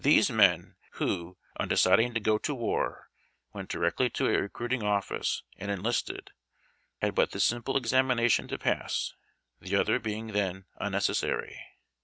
Those 0.03 0.31
men 0.31 0.77
who, 0.93 1.37
on 1.57 1.67
deciding 1.67 2.15
to 2.15 2.19
"go 2.19 2.39
to 2.39 2.55
war," 2.55 3.11
went 3.53 3.69
directly 3.69 4.09
to 4.09 4.29
a 4.35 4.41
recruiting 4.41 4.81
office 4.81 5.43
and 5.59 5.69
enlisted, 5.69 6.31
had 7.03 7.13
but 7.13 7.29
this 7.33 7.43
simple 7.43 7.79
examina 7.79 8.27
tion 8.31 8.47
to 8.47 8.57
pass, 8.57 9.13
the 9.59 9.75
other 9.75 9.99
being 9.99 10.29
then 10.29 10.65
unnecessary. 10.79 11.59